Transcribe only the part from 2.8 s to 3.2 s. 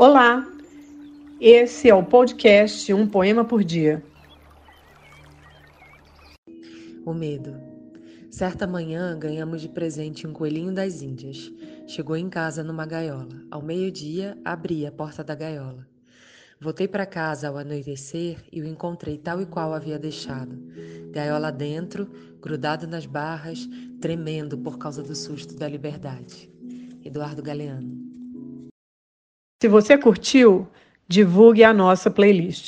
Um